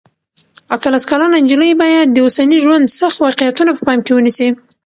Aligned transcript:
اتلس 0.75 1.03
کلنه 1.09 1.37
نجلۍ 1.43 1.71
باید 1.81 2.07
د 2.11 2.17
اوسني 2.25 2.57
ژوند 2.63 2.85
سخت 2.99 3.17
واقعیتونه 3.25 3.71
په 3.73 3.81
پام 3.87 3.99
کې 4.05 4.11
ونیسي. 4.15 4.49